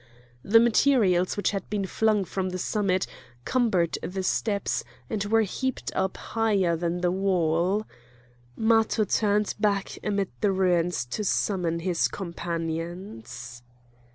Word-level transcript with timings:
The 0.41 0.59
materials 0.59 1.37
which 1.37 1.51
had 1.51 1.69
been 1.69 1.85
flung 1.85 2.25
from 2.25 2.49
the 2.49 2.57
summit 2.57 3.05
cumbered 3.45 3.99
the 4.01 4.23
steps 4.23 4.83
and 5.11 5.23
were 5.25 5.43
heaped 5.43 5.91
up 5.95 6.17
higher 6.17 6.75
than 6.75 7.01
the 7.01 7.11
wall. 7.11 7.85
Matho 8.55 9.03
turned 9.03 9.53
back 9.59 9.99
amid 10.03 10.29
the 10.41 10.51
ruins 10.51 11.05
to 11.05 11.23
summons 11.23 11.83
his 11.83 12.07
companions. 12.07 13.61